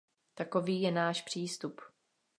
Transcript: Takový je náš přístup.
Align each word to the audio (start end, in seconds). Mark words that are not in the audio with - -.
Takový 0.35 0.81
je 0.81 0.91
náš 0.91 1.21
přístup. 1.21 1.81